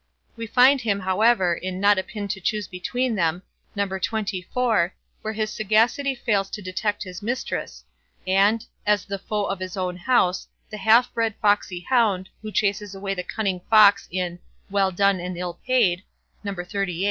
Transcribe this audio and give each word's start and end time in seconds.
We 0.35 0.47
find 0.47 0.81
him, 0.81 1.01
however, 1.01 1.53
in 1.53 1.79
"Not 1.79 1.99
a 1.99 2.03
Pin 2.03 2.27
to 2.29 2.41
choose 2.41 2.67
between 2.67 3.13
them", 3.13 3.43
No. 3.75 3.85
xxiv, 3.85 4.91
where 5.21 5.33
his 5.33 5.53
sagacity 5.53 6.15
fails 6.15 6.49
to 6.49 6.61
detect 6.63 7.03
his 7.03 7.21
mistress; 7.21 7.83
and, 8.25 8.65
as 8.87 9.05
"the 9.05 9.19
foe 9.19 9.45
of 9.45 9.59
his 9.59 9.77
own 9.77 9.97
house", 9.97 10.47
the 10.71 10.77
half 10.77 11.13
bred 11.13 11.35
foxy 11.39 11.81
hound, 11.81 12.29
who 12.41 12.51
chases 12.51 12.95
away 12.95 13.13
the 13.13 13.21
cunning 13.21 13.61
Fox 13.69 14.07
in 14.09 14.39
"Well 14.71 14.89
Done 14.91 15.19
and 15.19 15.37
Ill 15.37 15.59
Paid", 15.63 16.01
No. 16.43 16.55
xxxviii. 16.55 16.99